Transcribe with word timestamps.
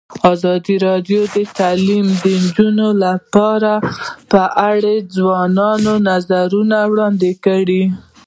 ازادي 0.33 0.75
راډیو 0.87 1.21
د 1.35 1.37
تعلیمات 1.57 2.19
د 2.23 2.25
نجونو 2.43 2.87
لپاره 3.05 3.73
په 4.31 4.43
اړه 4.71 4.93
د 5.01 5.05
ځوانانو 5.15 5.93
نظریات 6.07 6.87
وړاندې 6.89 7.31
کړي. 7.45 7.83